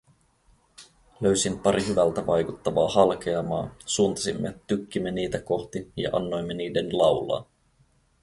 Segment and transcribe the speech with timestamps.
[1.21, 7.45] Löysin pari hyvältä vaikuttavaa halkeamaa, suuntasimme tykkimme niitä kohti ja annoimme niiden laulaa.